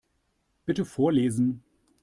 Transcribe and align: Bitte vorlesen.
Bitte 0.65 0.83
vorlesen. 0.83 1.61